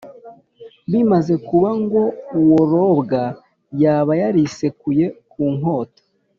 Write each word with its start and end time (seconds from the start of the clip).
bimaze 0.91 1.33
kuba, 1.47 1.69
ngo 1.83 2.01
uwo 2.39 2.59
robwa 2.71 3.23
yaba 3.81 4.11
yarisekuye 4.21 5.05
ku 5.31 5.43
nkota 5.55 6.01